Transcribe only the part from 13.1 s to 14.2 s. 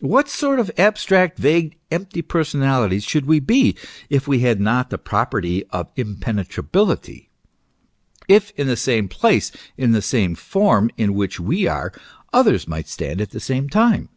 at the same time